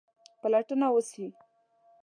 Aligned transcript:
پلټنه 0.41 0.87
وسي. 0.95 1.25